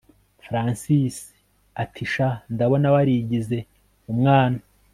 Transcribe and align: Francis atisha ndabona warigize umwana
Francis 0.47 1.17
atisha 1.83 2.27
ndabona 2.53 2.87
warigize 2.95 3.57
umwana 4.11 4.59